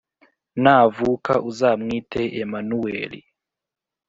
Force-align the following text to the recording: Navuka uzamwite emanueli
Navuka 0.63 1.33
uzamwite 1.49 2.21
emanueli 2.41 3.19